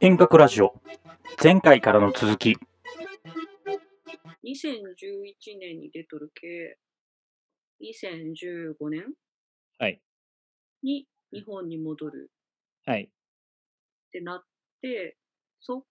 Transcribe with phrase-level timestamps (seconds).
[0.00, 0.80] 遠隔ラジオ
[1.42, 2.56] 前回からの続き
[4.44, 6.78] 2011年に出とる系、
[7.82, 9.02] 2015年
[9.78, 10.00] はい。
[10.82, 12.30] に日本に戻る
[12.86, 13.02] はい。
[13.04, 13.08] っ
[14.12, 14.44] てなっ
[14.80, 15.16] て、
[15.60, 15.82] そっ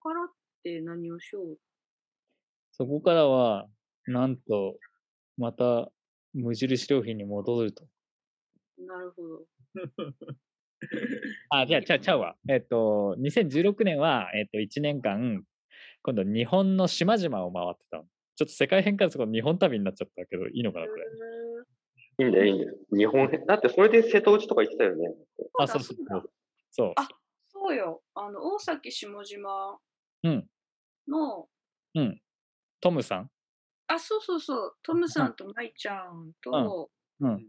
[0.00, 0.28] からっ
[0.62, 1.58] て何をしよう？
[2.72, 3.66] そこからは、
[4.06, 4.78] なんと、
[5.36, 5.90] また
[6.32, 7.84] 無印良品に戻ると。
[8.78, 9.42] なるほど。
[11.50, 12.36] あ、じゃあ、ちゃうちゃうわ。
[12.48, 15.44] えっと、2016年は、えっと、1年間、
[16.02, 18.04] 今度日本の島々を回ってたの。
[18.36, 21.04] ちょっと世界変換すると日本旅になっちゃったけど、いいのかな、これ。
[22.18, 22.74] いいんだよ、いいんだよ。
[22.90, 23.44] 日本編。
[23.46, 25.08] だってそれで瀬戸内とか言ってたよね。
[25.58, 26.30] あ、だそうそうそうだそう。
[26.70, 26.92] そう。
[26.96, 27.08] あ
[27.40, 28.02] そうよ。
[28.14, 29.78] あの、大崎下島
[30.22, 30.48] うん。
[31.08, 31.48] の、
[31.94, 32.20] うん。
[32.80, 33.30] トムさん？
[33.86, 37.48] あ、そうそうそう、トムさんとマイちゃんと、うん。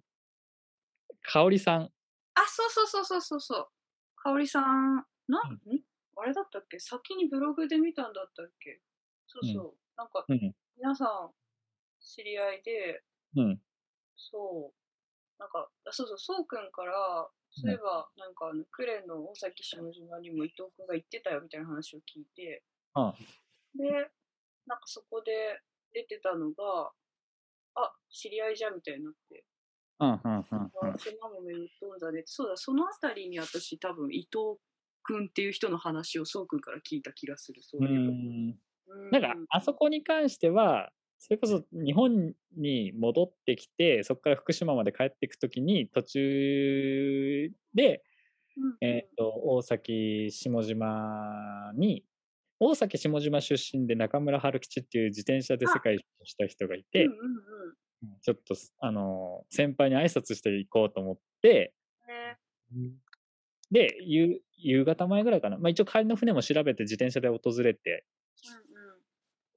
[1.21, 1.91] かおりさん。
[2.35, 3.67] あ、そうそうそうそうそうそう、
[4.17, 4.95] かおりさん、
[5.27, 5.49] な、ん。
[6.17, 6.79] あれだったっけ？
[6.79, 8.81] 先にブログで見たんだったっけ？
[9.27, 10.55] そうそう、なんか、うん。
[10.77, 11.31] 皆さん
[12.01, 13.03] 知り合いで、
[13.35, 13.61] うん。
[14.17, 22.63] そう、なんか、あそうそう、そうくんから、そういえば、なんかあの、クレの大崎下島にも伊藤くんが行ってたよみたいな話を聞いて、
[22.95, 23.13] あ。
[23.75, 24.11] で、
[24.67, 25.61] なんかそこで
[25.93, 26.91] 出てたのが、
[27.75, 29.45] あ、知り合いじゃんみたいになって、
[29.99, 30.09] うん。
[30.09, 30.17] うん。
[30.17, 30.23] うん。
[30.23, 30.41] あ、
[30.97, 32.11] そんなも言っとんだ。
[32.11, 32.23] ね。
[32.25, 34.59] そうだ、そのあたりに私多分伊藤
[35.03, 37.61] くんっていう人の話をそうくんから聞いた気がする。
[37.61, 38.07] そうい。
[38.47, 38.55] う
[39.11, 48.03] なんか、あそこに関しては、それこそ日本に戻ってきて、そこから福島まで帰っていくときに、途中で、
[48.57, 52.05] うんえっ、と、大崎下島に、
[52.59, 57.21] 大崎下島出身で中村春吉っていう自転車で世界一周した人がいて、うんうんう
[57.71, 57.84] ん
[58.21, 61.73] ちょっと、あの、先輩に挨拶していこうと思って、
[62.07, 62.37] ね。
[63.71, 65.57] で、夕夕方前ぐらいかな。
[65.57, 68.05] まあ一応帰りの船も調べて自転車で訪れて、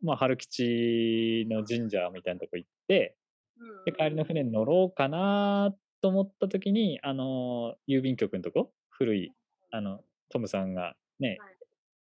[0.03, 3.17] まあ春吉の神社みたいなとこ行って、
[3.59, 3.85] うんうん。
[3.85, 9.33] で、帰りの船に乗ろうかなと思った時に、あの、郵便局のとこ、古い、
[9.71, 10.01] あの、
[10.31, 11.57] トムさんがね、はい。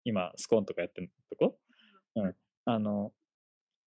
[0.04, 1.58] 今、スコーンとかやってるとこ、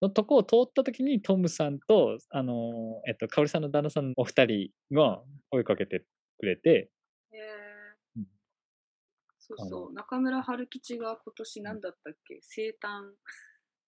[0.03, 6.03] のとこを通った時にトムさんと、あの、えっと、香織さんの旦那さんのお二人が声かけて
[6.38, 6.91] くれて、
[7.31, 8.28] へーうんあ
[9.38, 12.40] そうそう、中村春吉が今年何だったっけ？
[12.41, 13.14] 生誕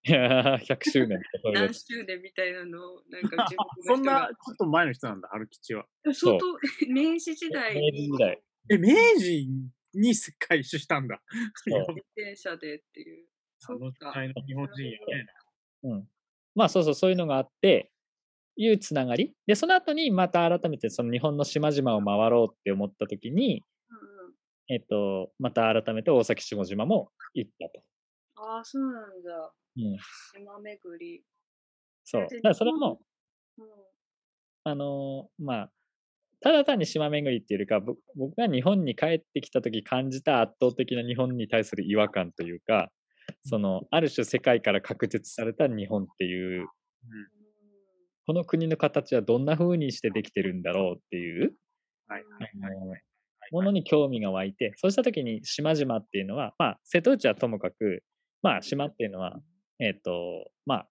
[0.07, 1.19] いやー、100周年
[1.53, 5.85] 何つ周年みたいなのを、なんか中 そんな、ちょっと前の人なんだ、春吉は。
[6.13, 6.45] 相当、
[6.87, 8.41] 明治時代明治に時代。
[8.69, 9.47] え、明治
[9.93, 11.21] に世界一周したんだ。
[11.55, 13.27] そう 自転車でっていう。
[13.67, 14.11] あの時そっか。
[14.15, 15.27] 代の日本人やね。
[15.85, 16.07] うん。
[16.55, 17.91] まあそうそう、そういうのがあって、
[18.57, 19.33] いうつながり。
[19.47, 24.33] で、その後にまた改めてその日本の島々を回ろうって思った時に、うんうん
[24.69, 27.83] えっと、また改めて大崎下島も行ったと。
[28.37, 29.53] ああ、そうなんだ。
[29.77, 29.97] うん。
[30.33, 31.23] 島巡り。
[32.03, 32.27] そう。
[32.29, 32.99] でだからそれも、
[33.57, 33.65] うん
[34.63, 35.71] あのーまあ、
[36.41, 42.89] ただ単に島巡りっていうよりか、ぼ僕が日本に帰ってきた時感じた圧倒的な日本に対する違和感というか、
[43.45, 46.67] その、ある種世界から確実された日本っていう、
[48.25, 51.53] この国の形はどんな風にしてできてるんだろうっていう。
[53.51, 58.03] ものに興味が湧いて、そうした時に島々っていうのは、まあ、瀬戸内はともかく、
[58.41, 59.39] まあ、島っていうのは、
[59.79, 60.87] えっ、と、まあ、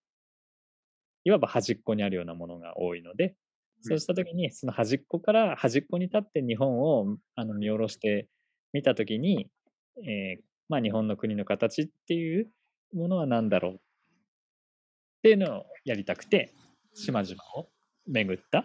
[1.25, 3.34] いわば端っこにあるようなものが多いので、
[3.81, 8.28] そうした時に、その端っこから端っこに立って日本をあの見下ろして
[8.72, 9.48] みた時に、
[10.06, 12.50] えーまあ、日本の国の形っていう
[12.94, 13.76] ものは何だろうっ
[15.22, 16.52] ていうのをやりたくて、
[16.94, 17.69] 島々を
[18.06, 18.64] 巡ったっ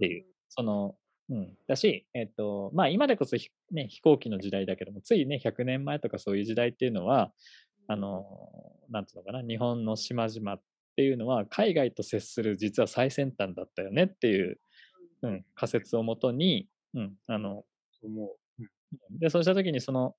[0.00, 0.26] ていう。
[0.48, 0.96] その、
[1.28, 1.56] うん。
[1.66, 7.32] だし、えっ、と、まあ今でこそひ、ね、飛行機の時代だけども、ついね、100年前とかそういう時代っていうのは、
[7.88, 8.24] あの、
[8.90, 10.60] なんていうのかな、日本の島々っ
[10.96, 14.58] ていうのは、海外と接する実は最先端だったよねっていう、
[15.22, 17.64] うん、仮説をもとに、うん、あの、
[18.02, 18.36] 思う。
[18.60, 20.14] うんで、そうした時にその、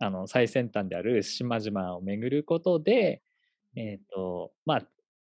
[0.00, 3.22] あの、最先端である島々を巡ることで、
[3.76, 4.82] えっ、と、まあ、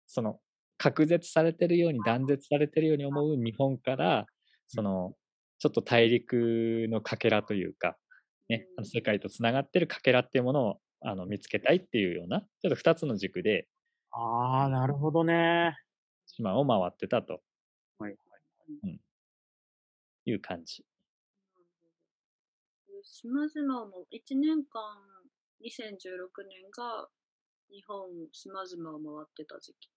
[0.06, 0.40] その、
[0.78, 4.26] 隔絶されてるように、断絶されてるように思う日本から、
[4.68, 5.14] その、
[5.58, 7.96] ちょっと大陸のかけらというか、
[8.48, 13.66] ね、あの世界とつながってるかけらっていうものをあの見つけたいっていうような、ちょっと二つの軸で
[14.10, 15.76] ああ、なるほどね。
[16.26, 17.42] 島を回ってたと
[17.98, 18.16] はいは
[18.90, 19.00] い。
[20.26, 20.84] いう感じ。
[23.20, 24.80] 島々も1年間、
[25.60, 27.08] 2016年が
[27.68, 29.90] 日本島々を回ってた時期。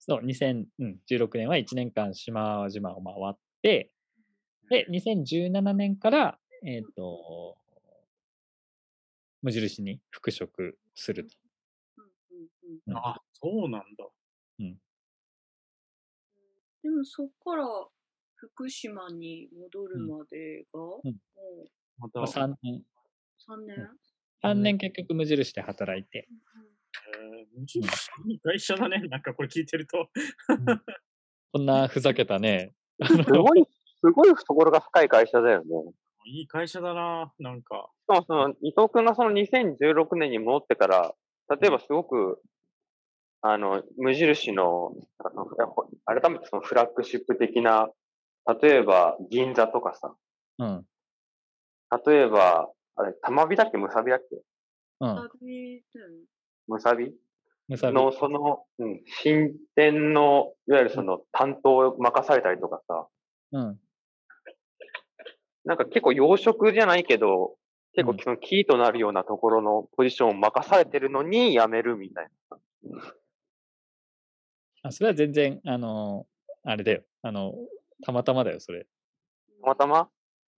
[0.00, 3.92] そう、2016年は1年間島々を回って、
[4.68, 7.56] で、2017年から、えっ、と、
[9.42, 11.36] 無印に復職すると。
[11.98, 12.96] うんうんうんうん。
[12.96, 14.08] あ、そうなんだ。
[16.82, 17.64] でもそっから
[18.34, 21.10] 福島に戻るまでが、もう
[21.98, 22.82] また、まあ、3年。
[23.48, 23.90] 3年、
[24.44, 26.28] 3年結局無印で働いて。
[26.28, 27.80] えー無印？
[28.28, 29.02] いい会社だね。
[29.08, 30.08] なんかこれ聞いてると。
[31.52, 32.74] こんなふざけたね。
[33.04, 33.64] すごい、
[34.00, 35.66] すごい懐が深い会社だよね。
[36.26, 37.32] いい会社だな。
[37.38, 37.90] なんか。
[38.02, 41.14] しかもその、伊藤君がその2016年に戻ってから、
[41.60, 42.42] 例えばすごく、
[43.40, 44.92] あの、無印の、
[46.04, 47.88] 改めてそのフラッグシップ的な、
[48.60, 50.14] 例えば銀座とかさ、
[50.58, 50.86] うん。
[52.06, 53.78] 例えば、あれ、玉火だっけ？
[53.78, 54.42] むさびだっけ？
[55.00, 55.30] うん。
[56.66, 57.14] むさび？
[57.68, 57.94] むさび。
[57.94, 63.06] の、その、うん、新店の、いわゆるその担当を任されたりとかさ、
[63.52, 63.80] うん。
[65.64, 67.56] なんか結構養殖じゃないけど、
[67.94, 72.30] 結構うんそのキーとなるようなところのポジションを任されてるのに辞めるみたい
[74.82, 76.26] あそれは全然、あの、
[76.62, 77.02] あれだよ。
[77.22, 77.54] あの、
[78.04, 78.86] たまたまだよ、それ。
[79.62, 79.62] な。
[79.62, 80.08] たまたま？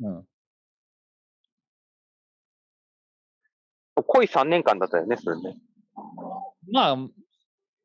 [0.01, 0.29] うん。
[3.95, 5.57] 濃い3年間だったよね、それね。
[6.73, 6.97] まあ、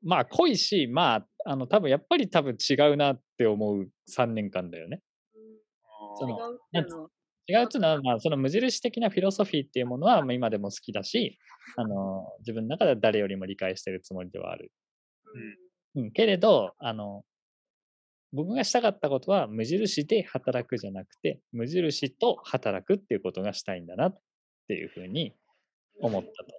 [0.03, 5.01] まあ、濃いし、まあ、あの、多分やっぱり多分違うなって思う3年間だよね。
[6.17, 6.37] その
[7.47, 11.37] 違うっていうのはまあ、その無印的なフィロソフィーっていうものは、まあ、今でも好きだし、
[11.77, 14.71] あの、自分の中では誰よりも理解してるつもりではある。
[15.95, 17.23] うん、けれど、あの、
[18.33, 24.17] 僕がしたかったことは、無印で働くじゃなくて、無印と働くっていうことがしたいんだなっ
[24.67, 25.33] ていうふうに
[26.01, 26.55] 思ったと。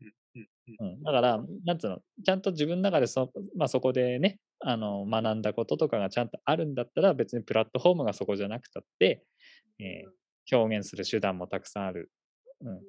[0.00, 9.24] うんうん、だから、なんつうの、ちゃんと自分の中でそ,、まあ、そこでね、あの学んだこととかがちゃんとあるんだったら、別にプラットフォームがそこじゃなくたって、
[9.78, 10.10] えー
[10.52, 12.10] 表現する手段もたくさんある。
[12.60, 12.80] うん、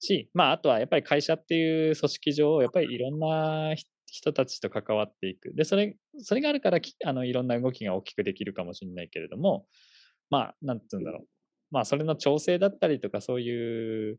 [0.00, 5.52] し、まあ、あとはやっぱり会社っていう組織上、やっぱりいろんな人人たちと関わっていく。
[5.54, 9.66] で、それ、それがあるからき、あの、いろんな動きが大きくできるかもしれないけれども、
[10.30, 11.26] まあ、なんつうんだろう。
[11.70, 14.18] まあ、それの調整だったりとか、そういう、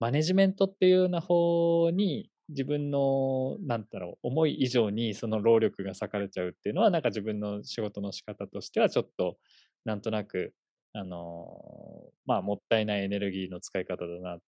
[0.00, 9.38] マネジメントっていうような方に、自分の、なんだろう、思い以上にその労力が割かれちゃうっていうのは、なんか自分の仕事の仕方としては、ちょっと、
[9.84, 10.54] なんとなく、
[10.92, 14.38] あのまあ、もったいないエネルギーの使い方だなっ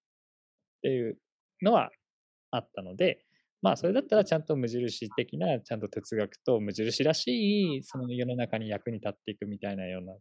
[0.83, 1.19] ていう
[1.63, 1.91] のは
[2.53, 3.25] あったので、
[3.63, 10.15] まあ、それだったらちゃんと無印的な、ちゃんと哲学と無印らしい、その世の中に役に立っていくみたいなような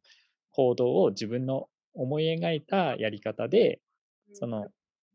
[0.52, 3.82] 行動を自分の思い描いたやり方で、
[4.34, 4.66] その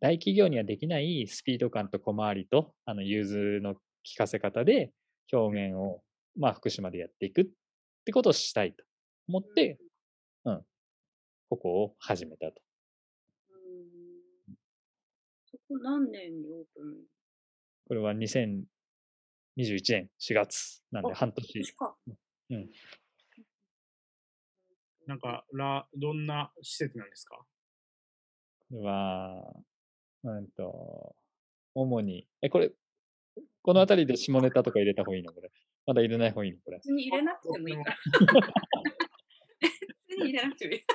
[0.00, 4.92] 大企業にはできないスピード感と小回りと、あの融通の聞かせ方で
[5.32, 6.02] 表現を、
[6.38, 7.46] まあ、福島でやっていくっ
[8.04, 8.82] てことをしたいと
[9.28, 9.78] 思って、
[10.44, 10.62] うん、
[11.50, 12.62] ここを始めたと。
[13.50, 13.52] う
[14.52, 14.54] ん。
[15.44, 16.94] そこ何年にオープン？
[17.88, 18.64] これは2021
[19.56, 21.74] 年4月なんであ半年。
[22.50, 22.70] うん。
[25.06, 27.36] なんか、ら、どんな施設なんですか？
[27.36, 29.52] これは、
[30.24, 31.14] うんと、
[31.74, 32.72] 主に、え、これ、
[33.62, 35.32] この辺りで下ネタとか入れた方がいいの？
[35.32, 35.50] これ。
[35.86, 36.58] まだ入れない方がいいの？
[36.62, 36.76] これ。
[36.78, 37.96] 別に入れなくてもいいから。
[40.08, 40.80] 別 に入れなくてもいい。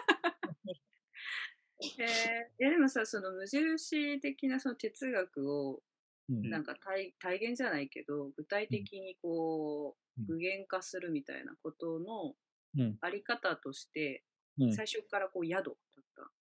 [1.99, 5.83] えー、いやでもさ、その無印的なその哲学を
[6.29, 12.35] うんなんか体体現じゃないけど、具体的にこう、うん具現化するみたいなことの
[12.77, 14.23] うんあり方として、
[14.57, 15.75] うん最初からこう宿だっ
[16.15, 16.31] た。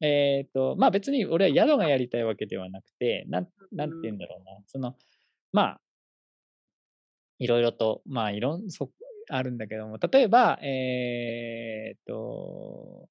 [0.00, 4.58] えっ、と、まあ別に俺は宿がやりたいわけではなくて、なん、なんて言うんだろうな。
[4.66, 4.96] その、
[5.52, 5.80] まあ、
[7.38, 8.90] いろいろと、まあいろん、そ、
[9.30, 13.08] あるんだけども、例えば、えっ、と、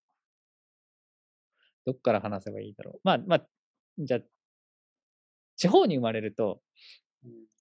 [1.85, 2.99] どっから話せばいいだろう。
[3.03, 3.47] まあ、まあ、
[3.97, 4.19] じゃあ
[5.59, 6.61] 地方に生まれると、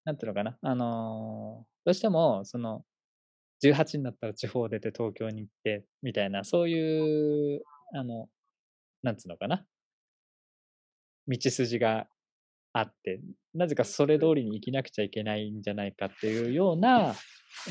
[0.05, 0.57] なんていうのかな。
[0.63, 2.85] あのーどうしても、その、
[3.65, 7.63] 18になったら地方出て東京に行って、みたいな、そういう、
[7.95, 8.29] あの、
[9.03, 9.65] なんつうのかな。
[11.27, 12.07] 道筋が
[12.73, 13.21] あって、
[13.55, 17.15] なぜかそれ通りに生きなくちゃいけないんじゃないかっていうような、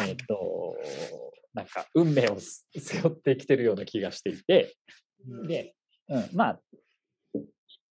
[0.05, 0.75] えっ、と、
[1.53, 4.75] なんか運命をす背負ってきてるような気がしていて、
[5.47, 5.75] で、
[6.09, 6.59] うん、まあ、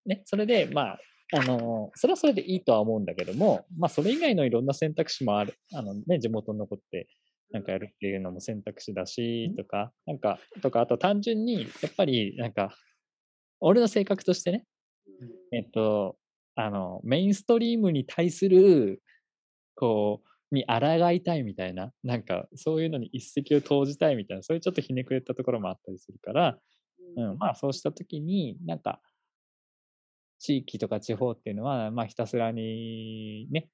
[0.06, 0.98] ね、それで、まあ、
[1.32, 7.08] あの、それはそれでいいとは思うんだけども、まあ、それ以外のいろんな選択肢もある、あのね、地元に残って、
[7.50, 12.76] なんかやるっていうのも選択肢だし、とか、なんか、とか、あと単純に、やっぱり、なんか、
[13.60, 14.64] 俺の性格としてね、
[15.52, 16.16] えっと、
[16.54, 19.02] あの、メインストリームに対する、
[19.74, 26.58] こう、に抗いたいみたいな、なんかそういうのに一石を投じたいみたいな、そういうちょっとひねくれたところもあったりするから、
[27.16, 29.00] うん、まあそうした時に、なんか、
[30.38, 33.68] 地域とか地方っていうのは、まあひたすらにね、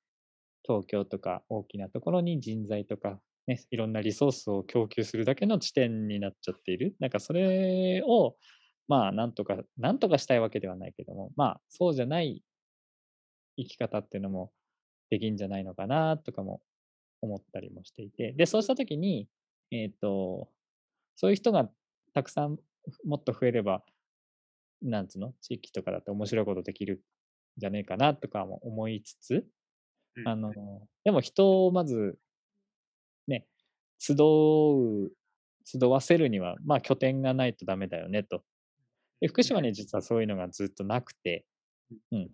[0.65, 6.95] 東京とか大きなところに人材とか、ね、いろんなリソースを供給するだけの地点になっちゃっている。
[7.01, 8.37] なんかそれを、
[8.89, 12.43] まあなんとか、なんとかしたいわけではないけども、まあそうじゃない
[13.57, 14.53] 生き方っていうのも
[15.11, 16.61] できんじゃないのかなとかも
[17.21, 19.29] 思ったりもしていて、で、そうした時に、
[19.71, 20.49] えっ、と、
[21.17, 21.69] そういう人が
[22.15, 22.59] たくさん
[23.05, 23.83] もっと増えれば、
[24.83, 26.99] なんつうの、地域とかだと面白いことできるん
[27.59, 29.47] じゃねえかなとかも思いつつ、
[30.17, 30.53] うんあの、
[31.05, 32.19] でも人をまず、
[33.29, 33.47] ね、
[33.99, 35.13] 集う、
[35.65, 38.43] 集わせるには、まあ拠点がないとダメだよねと。
[39.23, 41.47] で、福島に実はそういうのがずっとなくて、
[42.11, 42.31] うん。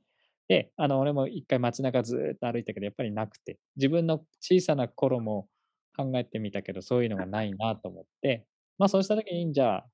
[0.48, 5.48] で、あの、俺も一回街中ずーっと歩いたけど、やっぱりなくて、自分の小さな頃も
[5.96, 8.46] 考えてみたけど、そういうのがないなと思って、
[8.78, 9.86] まあそうした時に、じゃあ、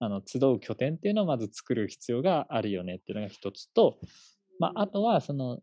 [0.00, 3.98] あの、集う拠点っていうのをまず作る必要があるよねっていうのが一つと、
[4.58, 5.60] まあ、あとは、その、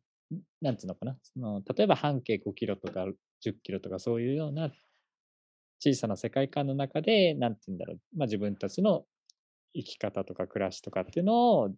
[0.61, 3.05] なんつうのかな、その、例えば半径5キロとか
[3.41, 4.71] 10キロとかそういうような
[5.79, 9.05] 小さな世界観の中で、なんて言うんだろう、まあ自分たちの
[9.73, 11.69] 生き方とか暮らしとかっていうのを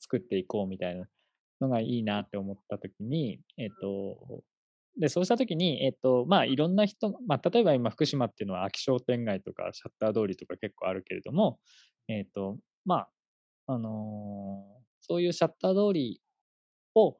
[0.00, 1.06] 作っていこうみたいな
[1.60, 4.42] のがいいなって思った時に、えっ、と、
[4.98, 11.58] で、そうした時に、えっ、と、まあいろんな人、まあ例えば今福島っていうのは空き商店街とかシャッター通りとか結構あるけれども、
[12.08, 13.06] えっ、と、ま
[13.66, 14.64] あ、あの
[15.00, 16.20] そういうシャッター通り
[16.94, 17.16] を、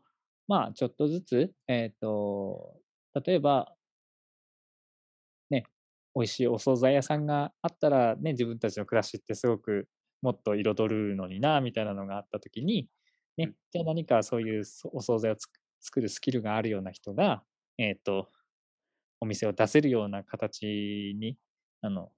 [0.48, 2.74] まあちょっとずつ、えっ、と、
[3.24, 3.72] 例えば、
[5.50, 5.64] ね、
[6.14, 9.88] 美味しいお惣菜屋さんがあったらね、自分たちの暮らしってすごく
[10.22, 12.88] もっと彩るのにな、みたいなのがあった時に、
[13.36, 15.36] ね、じゃあ何かそういうそお惣菜を
[15.80, 17.42] 作るスキルがあるような人が、
[17.78, 18.28] えっ、と、
[19.20, 21.36] お店を出せるような形に、
[21.82, 22.10] あの、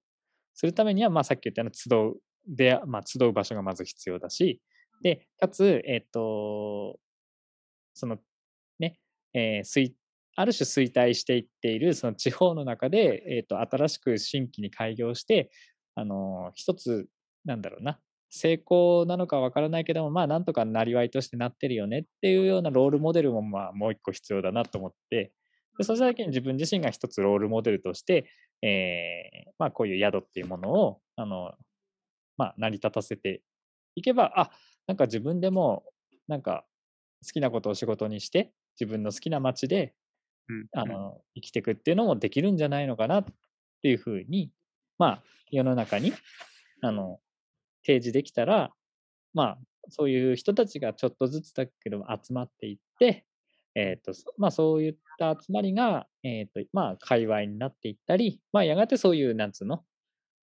[0.54, 4.60] するためには、まあさっき言ったような集う、で、まあ集う場所がまず必要だし、
[5.02, 6.98] で、かつ、えっ、と、
[7.94, 8.18] その、
[8.78, 8.98] ね、
[9.34, 9.92] えー衰
[10.34, 15.50] ある種衰退していっているその地方の中で、えー、と新しく新規に開業して、
[15.94, 17.06] あのー一つ
[17.44, 17.98] なんだろうな
[18.30, 25.32] 成功なのかわからないけどもまあなんとかなりわいとしてなってるよねっていうようなロールモデルもまあもう一個必要だなと思って
[25.76, 28.26] でそうした時に自分自身が一つロールモデルとして、
[28.62, 31.52] えーまあ、こういう宿っていうものをあの、
[32.36, 33.42] まあ、成り立たせて
[33.96, 34.50] いけばあ
[34.86, 35.84] なんか自分でも
[36.28, 36.64] なんか
[37.24, 39.94] 好きなことを仕事にして自分の好きな街で
[40.48, 43.24] うんあの生きていくっていうのもできるんじゃないのかなっ
[43.82, 44.50] ていうふうに
[44.98, 46.12] まあ世の中に
[46.82, 47.20] あの
[47.84, 48.70] 提示できたら
[49.34, 49.58] まあ
[49.88, 53.24] そういう人たちがちょっとずつだけど集まっていって
[53.74, 59.82] えーとそまあ、そういった集まりが、えーとまあ、界隈になっていったり、まあ、やがてそういう、なんつうの、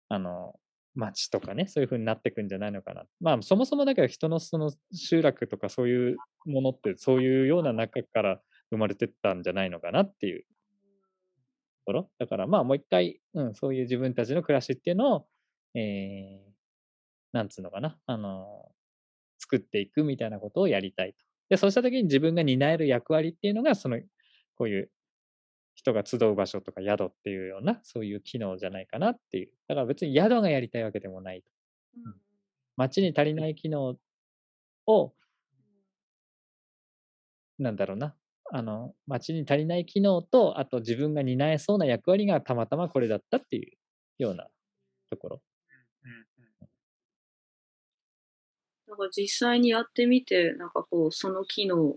[0.08, 0.54] あの、
[0.94, 3.04] 町とかね、そういう風になっていくんじゃないのかな。
[3.20, 10.46] まあ、そもそもだけど人のその集落とかそういうものって、そういうような中から生まれてったんじゃないのかなっていうと
[11.86, 12.10] ころ。
[12.18, 15.26] だから、もう一回、うん、そういう自分たちの暮らしっていうのを、
[15.74, 16.51] えー、
[17.32, 18.72] なんつうのかな、あの、
[19.38, 21.18] 作っていくみたいなことをやりたいと。
[21.50, 24.00] で、そうした時に自分が担える役割っていうのが、その、
[24.56, 24.90] こういう
[25.74, 29.52] 人が集う場所とか宿っていうような、そういう機能じゃないかなっていう。
[29.68, 31.48] だから別に宿がやりたいわけでもないと。
[32.76, 33.96] 街に足りない機能
[34.86, 35.14] を、
[37.58, 38.14] なんだろうな、
[38.50, 43.72] あの、街に足りない機能と、あと自分が担えそうな役割がたまたまこれだったっていう
[44.18, 44.48] ような
[45.10, 45.42] ところ。
[48.92, 51.96] なんか実際にやってみて、なんかこう、その機能、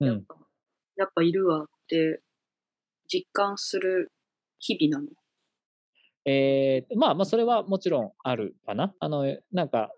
[0.00, 0.06] うん。
[0.06, 0.36] やっぱ、
[0.96, 2.20] やっぱいるわって
[3.08, 4.12] 実感する
[4.58, 5.10] 日々なの？
[6.24, 8.94] えー、まあまあ、それはもちろんあるかな。
[9.00, 9.90] あの、なんか、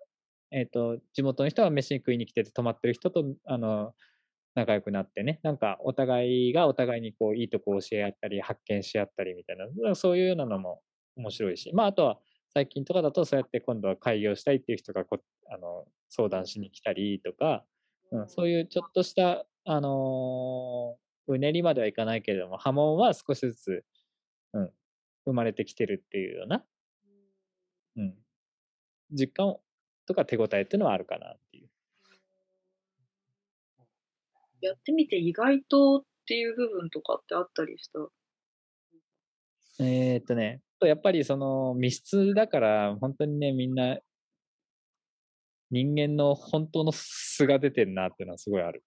[0.51, 3.95] えっ、と、地元の人が飯に食いに来てて泊まってる人と、あの、
[4.55, 10.81] 仲良くなってね、なんかお互いがお互いにこう、いいとこを教え合ったり、発見し合ったりみたいな、そういうようなのも
[11.17, 12.19] 面白いし、まあ、あとは、
[12.55, 15.19] 最近とかだと、そうやって今度は開業したいっていう人がこ
[15.51, 17.65] あの相談しに来たりとか、
[18.11, 23.85] うん、そういうちょっとした、あのーうねりまではいかないけれども、波紋は少しずつ、
[24.53, 24.71] うん、
[25.25, 26.65] 生まれてきてるっていうような、
[27.97, 28.15] うん、
[29.13, 29.57] 実感
[30.05, 31.69] とか手応えっていうのはあるかなっていう。
[34.63, 38.01] やってみて意外とっていう部分とかってあったりした？
[39.79, 43.99] えーっとね、やっぱりその密室だから、本当にね、みんな、
[45.71, 48.85] 人間の本当の素が出てるなっていうのはすごいある。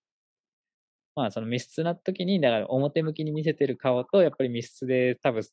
[1.16, 5.44] まあその密室な時に、だから表向きに見せてる顔と、やっぱり密室で多分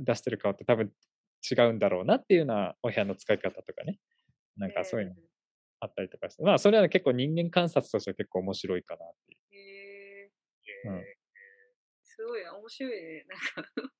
[0.00, 0.92] 出してる顔って多分
[1.50, 3.98] 違うんだろうなっていうようなお部屋の使い方とかね。
[4.56, 5.14] なんかそういうの
[5.80, 9.38] あったりとかして、まあそれは結構人間観察としては結構面白いかなっていう。
[9.56, 10.30] へ
[10.86, 11.18] えうん
[12.18, 13.24] すごいな、面白いね。
[13.28, 13.92] なんか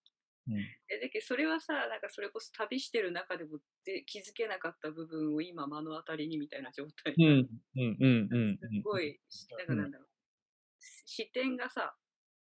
[0.48, 0.58] うん。
[0.88, 8.58] えだけどそれはさ、なんかそれこそ旅してる中でもで気づけなかった部分を今目の当たりにみたいな状態うん、うん、うん、うん。
[8.58, 9.20] すごい、
[9.58, 10.08] なんかなんだろう、
[10.78, 11.94] 視点がさ、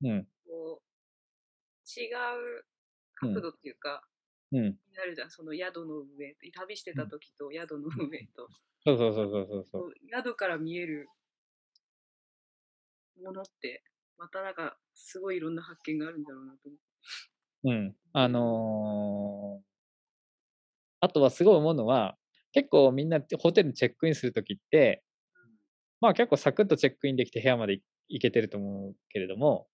[0.03, 2.65] うん、こう、違う
[3.15, 4.07] 角度っていうか、
[4.53, 4.65] うん。
[4.65, 8.49] になるじゃん、その宿の上、旅してた時と宿の上と、
[8.85, 9.83] そうそうそうそうそうそう。
[9.83, 11.09] こう宿から見える
[13.23, 13.83] ものって、
[14.19, 16.85] またなんかすごいいろんな発見があるんだろうなと思って。
[17.65, 17.97] うん。
[18.13, 19.65] あのー
[21.01, 22.17] あとはすごい思うのは、
[22.53, 25.03] 結構みんなホテルにチェックインするときって、
[26.01, 29.69] まあ結構サクッとチェックインできて部屋まで行けてると思うけれども、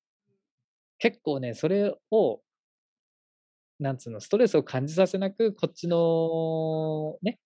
[0.98, 2.42] 結構ね、それを、
[3.78, 7.38] なんつうの、ストレスを感じさせなく、こっちの、ね、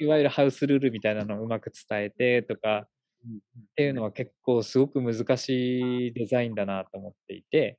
[0.00, 2.88] いわゆるハウスルールみたいなのをうまく伝えてとか、
[3.28, 7.78] っていうのは結構すごく難しいデザインだなと思っていて、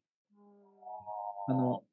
[1.51, 1.83] あの、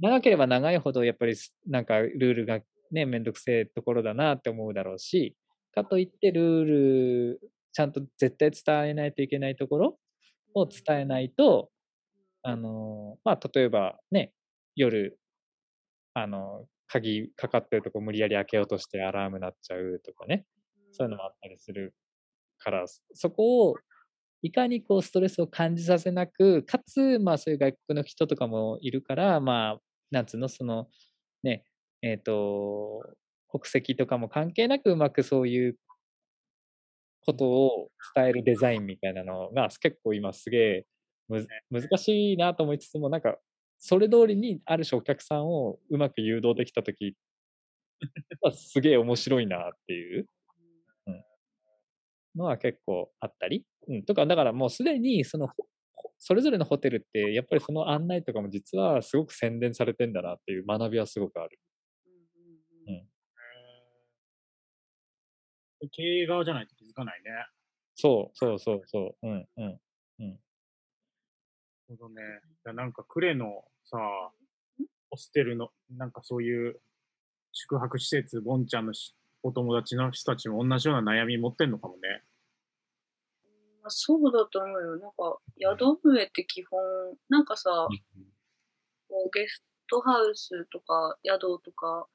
[0.00, 2.60] 長ければ長いほどやっぱりすなんかルールが
[2.90, 5.36] ね、めんどくせえところだなって思うだろうし、
[5.74, 7.40] かといってルール、
[7.72, 9.98] ちゃんと絶対伝えないといけないところ
[10.54, 11.70] を伝えないと、
[12.42, 14.32] あの、まあ、例えばね、
[14.76, 15.18] 夜、
[16.12, 20.44] あの、鍵かかってるとこ無理やり開けようとしてアラーム鳴っちゃうとかね、
[20.92, 21.94] そういうのもあったりする
[22.58, 23.76] から、そこを
[24.44, 30.88] いかにこうストレスを感じさせなく、かつ、まあそういう外国の人とかもいるから、まあ、なんつうの、その、
[31.42, 31.64] ね、
[32.02, 33.02] えっ、と、
[33.48, 35.78] 国籍とかも関係なくうまくそういう
[37.24, 40.86] ことを伝えるデザインみたいなのが結構今すげえ
[41.70, 43.38] 難しいなと思いつつも、なんか、
[43.78, 47.16] それ通りにある種お客さんをうまく誘導できたとき
[48.52, 50.26] すげえ面白いなっていう。
[52.36, 53.64] のは結構あったり。
[53.88, 54.04] うん。
[54.04, 55.48] とか、だからもうすでに、その、
[56.18, 61.58] それぞれのホテルって、やっぱりその案内とかも実はすごく宣伝されてんだなっていう学びはすごくある。
[62.88, 63.08] うん
[65.92, 67.30] 経営側じゃないと気づかないね。
[67.94, 69.26] そう、そうそうそう。
[69.26, 69.80] うん、うん。
[70.18, 70.38] なる
[71.88, 72.22] ほどね。
[72.22, 73.98] いやなんか呉のさ、
[75.10, 76.80] ホステルの、なんかそういう
[77.52, 79.14] 宿泊施設、ボンちゃんのし
[79.44, 82.22] お友達の人たちも同じような悩み持ってんのかもね。
[83.82, 84.96] まあ、そうだと思うよ。
[84.96, 86.80] なんか、宿笛って基本、
[87.28, 87.86] なんかさ、
[89.08, 92.06] こうゲストハウスとか宿とか、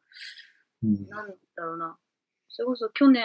[0.82, 1.98] なんだろうな。
[2.48, 3.24] それこそ去年、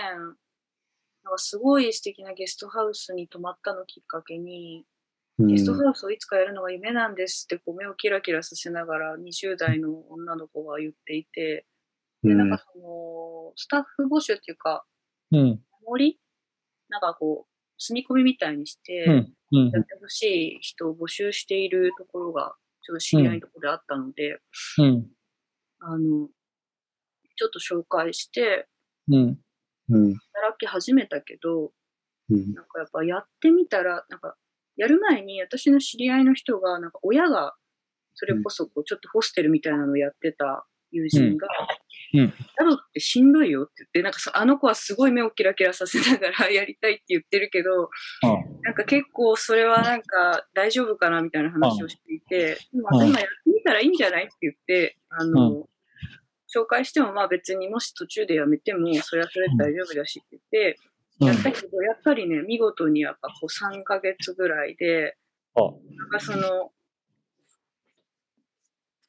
[1.22, 4.84] なんかすごい素敵なゲストハウスに泊まったのきっかけに、
[5.38, 11.64] ゲストハウスをいつかやるのが夢なんですってこう目をキラキラさせながら20代の女の子が言っていて、
[12.28, 14.84] で、なんかその、スタッフ募集っていうか、
[15.32, 15.60] うん。
[15.86, 16.18] 森
[16.88, 19.20] なんかこう、住み込みみたいにして、や
[19.80, 24.38] ってほしい人を募集しているところが、ちょっと知り合いのところであったので、
[24.78, 25.06] うん。
[25.80, 26.28] あの、
[27.36, 28.68] ちょっと紹介して、
[29.08, 29.38] うん。
[29.90, 30.14] うん。
[30.14, 31.72] 働き始めたけど、
[32.30, 32.54] うん。
[32.54, 34.36] なんかやっぱやってみたら、なんか、
[34.76, 37.54] やる前に私の知り合いの人が、なんか親が、
[38.14, 41.48] それこそこう、ちょっとホステルみたいなのをやってた友人が、
[42.14, 47.90] うんうん宿ってしんどいよって言って、なんかそあの子はすごい目をキラキラさせながらやりたいって言ってるけど、
[48.62, 54.24] なんか結構それはなんか大丈夫かなみたいな話をしていて、でもうん今やってみたらいいんじゃない？
[54.24, 55.66] って言って、あの、
[56.54, 60.78] 紹介してもまあ別にもし途中でやめても、それはそれで大丈夫だしって言って、
[61.20, 61.28] うん。
[61.28, 65.16] やったけど、やっぱりね、見事にやっぱこう3ヶ月ぐらいで、
[65.56, 65.68] あな
[66.06, 66.70] んかその、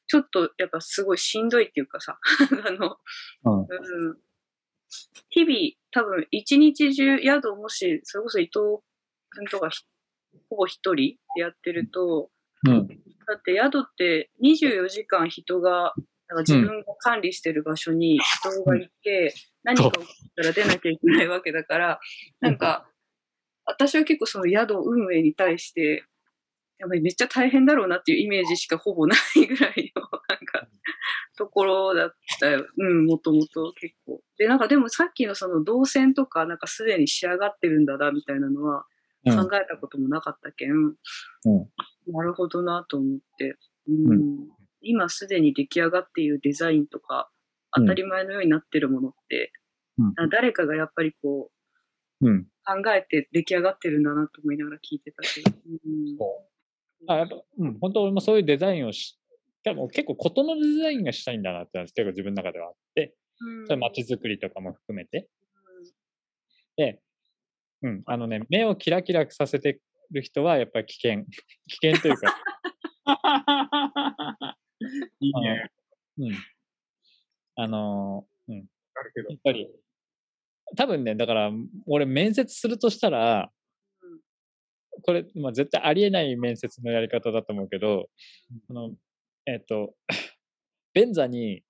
[0.08, 2.18] ちょっとやっぱすごいしんどいっていうかさ、
[2.66, 2.96] あの、
[3.44, 3.60] うん。
[3.60, 4.18] うん、
[5.30, 5.58] 日々
[5.90, 8.82] 多分一日中宿もし、それこそ伊藤
[9.30, 9.84] 君とかひ
[10.48, 12.30] ほぼ一人でやってると、
[12.66, 12.86] うん。
[12.88, 15.94] だって宿って24時間人が、
[16.28, 22.00] なんか自分が管理してる場所に人がいて、何か起きたら出なきゃいけないわけだから、
[22.40, 22.88] なんか、
[23.64, 26.04] 私は結構その宿運営に対して、
[26.78, 30.68] やっぱりめっちゃ大変だろうなっていうイメージしかほぼないぐらいの、なんか、
[31.36, 32.66] ところだったよ。
[32.76, 34.20] うん、もともと結構。
[34.38, 38.84] で、なんかでもさっきのその動線とか、なんかすでに仕上がってるんだな、みたいなのは
[39.26, 39.48] うん。
[39.48, 40.94] 考えたこともなかったけん、
[42.12, 43.56] なるほどなと思って、
[43.88, 44.22] うん。
[44.22, 44.48] う
[44.82, 47.28] 今すでに出来上がっているデザインとか、
[47.72, 49.52] 当たり前のようになってるものって、
[49.98, 50.06] うん。
[50.16, 51.50] あ誰かがやっぱりこ
[52.20, 52.44] う、うん。
[52.64, 55.56] 考えて出来上がってるんだなと思いながら聞いてたけど。
[55.56, 56.16] うん、
[57.08, 59.18] あやっぱ、うん、本当俺もそういうデザインをし、
[59.64, 65.28] でも結構ことのデザインがしたいんだなってのは結構自分の中ではあって、うんそれ街づくりとかも含めて。
[66.76, 67.00] で、
[67.82, 71.24] うん、あのね、目をキラキラさせてる人はやっぱり危険。
[71.68, 72.34] 危険というか、
[75.20, 75.70] いいね。
[76.18, 76.32] うん。
[77.56, 79.40] あのーうん、あるけどやっ。
[79.42, 79.68] ぱり、
[80.76, 81.52] 多分ね、だから、
[81.86, 83.55] 俺面接するとしたら、うん
[85.06, 88.08] これ、まあ、絶対ありえない面接のやり方だと思うけど、
[88.68, 88.90] あの、
[89.46, 89.94] えっ、と、
[90.94, 91.62] 便座に、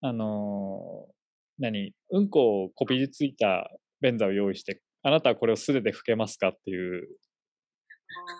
[0.00, 1.12] あのー
[1.60, 3.68] 何、うんこをこびりついた
[4.00, 7.08] 便座を用意して、あなたはこれを素手で拭けますかっていう。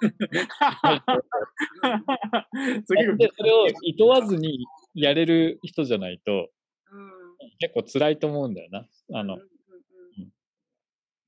[3.19, 6.49] で、それをいとわずにやれる人じゃないと、
[6.93, 7.19] うん
[7.61, 8.87] 結構辛いと思うんだよな。
[9.15, 9.58] あのうん、うんうん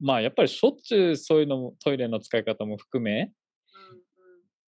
[0.00, 3.30] まあ、やっぱりしょっちゅうそういうのも、トイレの使い方も含め、うん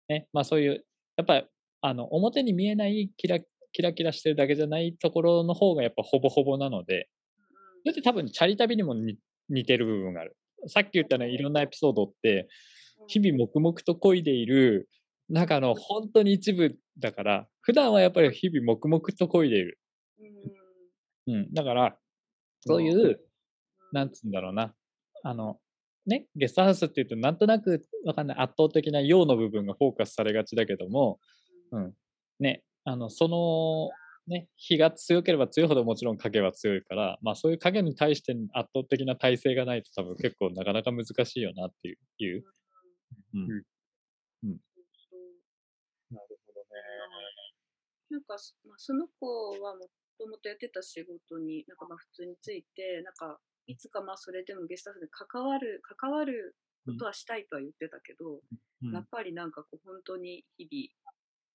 [0.08, 0.84] ね、まあそういう、
[1.16, 1.46] やっぱり、
[1.82, 3.38] あの、表に見えないキラ
[3.72, 7.08] キラキラしてるだけじゃないところの方がやっぱほぼほぼなので、
[7.82, 9.16] それって多分チャリ旅にも似
[9.48, 10.36] 似てる部分がある。
[10.66, 12.48] さっき言ったね、いろんなエピソードって、
[13.06, 14.88] 日々黙々と漕いでいる
[15.28, 19.78] 中の本当に一部だから、普段はやっぱり日々黙々と漕いでいる。
[21.26, 21.54] うんうん。
[21.54, 21.96] だから、
[22.60, 23.20] そういう、
[23.92, 24.74] なんつうんだろうな。
[25.22, 25.59] あの、
[26.06, 31.18] ね、ゲストハウスっていうと、なんとなくわかんない圧倒的な陽の部分がフォーカスされがちだけども、
[31.72, 31.94] うん。
[32.38, 33.90] ね、あの、その、
[34.26, 41.98] ね、日が強ければ強いほどもちろん影は強いから、まあそういう影に対して圧倒的な体制がないと多分結構なかなか難しいよなっていう。
[42.18, 42.44] いう
[43.35, 43.42] うん。
[43.42, 44.59] うん
[45.11, 46.66] そうなるほどね。
[48.11, 56.56] なんかそ、まあ、その子はもともとやってた仕事になんかまあ普通についてなんかいつかまあそれでもゲストハウスで関わる関わる
[56.87, 60.90] ことはしたいとは言ってたけど、うんやっぱりなんかこう本当に日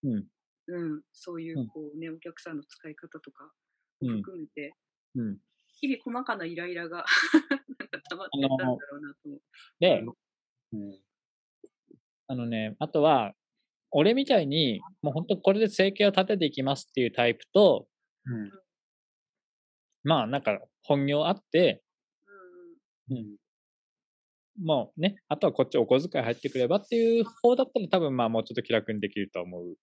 [0.04, 0.28] うん。
[0.69, 3.51] 々、うん、そういううんこうね、お客さんの使い方とか
[3.99, 4.75] 含めて、
[5.15, 5.38] うん。
[5.82, 7.04] 日々細かなイライラが
[7.80, 9.41] なんか溜まってたんだろうなと思う。
[9.80, 10.04] で、
[10.73, 11.01] うん。
[12.28, 13.34] あのね、あとは、
[13.89, 17.88] 俺みたいに、もう本当これで生計を立てていきますっていうタイプと、
[18.25, 18.51] うん。
[20.04, 21.82] まあなんか本業あって、
[23.10, 23.36] うん、
[24.63, 29.76] もうね、あとはこっちお小遣い入ってくればっていう方だったら多分まあもうちょっと気楽にできると思う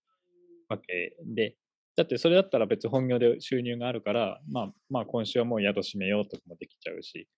[0.69, 1.57] わけで、
[1.97, 7.29] だってそれだったら別本業で収入があるから、まあまあ今週はもう宿閉めようとかもできちゃうし、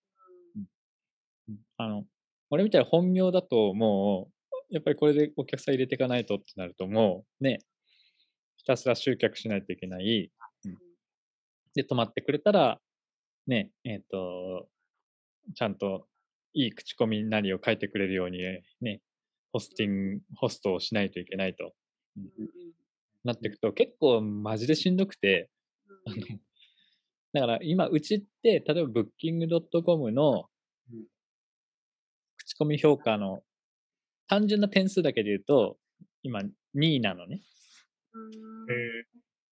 [1.49, 1.57] うん。
[1.77, 2.05] あの、
[2.49, 4.29] 俺みたいな本業だとも
[4.71, 7.59] う、やっぱりこれでお客さん入れていかないとってなるともうね、
[8.57, 10.31] ひたすら集客しないといけない。
[10.65, 10.77] うん。
[11.75, 12.79] で、泊まってくれたら、
[13.47, 14.67] ね、えっ、と、
[15.53, 16.07] ちゃんと
[16.53, 18.39] いい口コミなりを書いてくれるように
[18.81, 19.01] ね、
[19.51, 21.73] ホスティング、ホストをしないといけないと
[22.17, 22.49] うんうん
[23.23, 25.49] なっていくと結構マジでしんどくて、
[27.33, 30.45] だから今、うちって、例えばブッキングドットコムの
[30.91, 31.05] うん。
[32.37, 33.41] 口コミ評価の
[34.27, 35.77] 単純な点数だけで言うと、
[36.23, 37.41] 今2位なのね。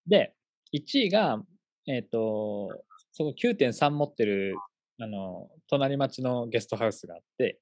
[0.07, 0.33] で、
[0.73, 1.41] 1位が、
[1.87, 2.69] えっ、と、
[3.11, 4.55] その9.3持ってる、
[5.03, 7.59] あの、隣町のゲストハウスがあって、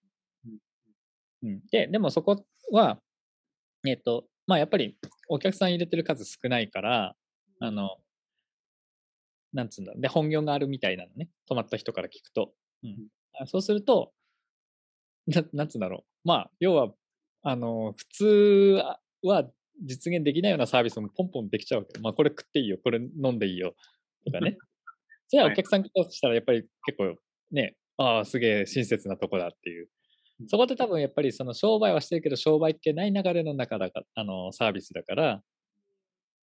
[1.44, 3.00] うん、で、でもそこは、
[3.88, 4.96] えっ、と、まあやっぱり
[5.28, 7.16] お客さん入れてる数少ないから、
[7.60, 7.98] あの、
[9.54, 12.54] なんつうんだ、で、本業があるみたいなのね、泊まった人から聞くと。
[12.84, 13.08] うん、
[13.40, 14.12] あそうすると、
[15.28, 16.28] ななんつうんだろう。
[16.28, 16.94] まあ、要は、
[17.42, 18.84] あの、普通
[19.24, 19.50] は
[19.84, 23.76] 実現できないようなサービスもポンポンできちゃうわけど、まあ、これ食っていいよ、これ飲んでいいよ、
[24.26, 24.58] とかね。
[25.30, 25.54] じゃあ、はい。
[25.54, 27.16] お客さんからしたら、やっぱり結構
[27.52, 29.90] ね、ああ、すげえ親切なとこだっていう。
[30.48, 35.42] そこで多分やっぱりその商売はしてるけど商売っ気ない流れの中だかあのサービスだから、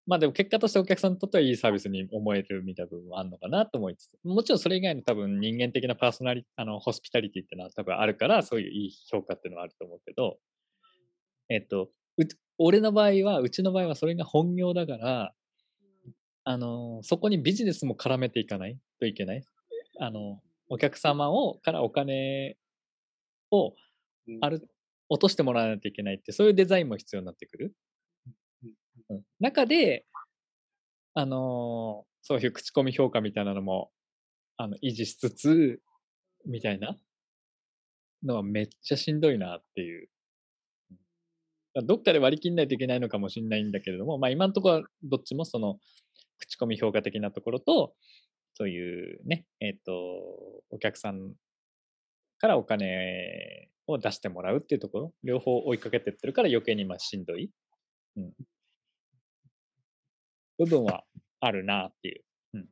[0.07, 10.39] まあでも結果としてお客さんにとってはいいサービスに思えるみたいな部分もあるのかなと思いつつ、もちろんそれ以外の多分人間的なパーソナリあのホスピタリティっていうのは多分あるから、そういういい評価っていうのはあると思うけど、
[11.51, 12.23] えっと、う
[12.59, 15.33] 俺の場合は、うちの場合はそれが本業だから、
[16.45, 19.45] あの、そこにビジネスも絡めていかないといけない。
[20.01, 22.57] あの、お客様を、からお金
[23.51, 24.69] をーある、
[25.09, 27.75] 落としてもらわないといけないって、そういうデザインも必要になってくる？
[29.11, 30.05] うん中で、
[31.15, 33.91] あのーそういう口コミ評価みたいなのも、
[34.59, 35.81] あの、維持しつつ、
[36.45, 36.97] みたいな？
[38.23, 40.11] のはめっちゃしんどいなっていう。
[41.77, 41.87] うん。
[41.87, 45.79] どっかで割り切んないといけないのかもしれないんだけれども、まあ今のところはどっちもその、
[46.39, 47.95] 口コミ評価的なところと、
[48.59, 49.93] というね、えっ、と、
[50.71, 51.33] お客さん
[52.39, 57.51] からお金を出してもらうっていうところ、両方追いかけてってるから余計にまあしんどい、
[58.17, 58.33] うん、
[60.59, 61.05] 部分は
[61.41, 62.25] あるなっていう。
[62.55, 62.69] うん。